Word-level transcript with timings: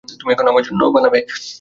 তুমি 0.19 0.31
এখন 0.31 0.45
আমার 0.51 0.63
জন্য 0.67 0.81
বানাবে! 0.95 1.19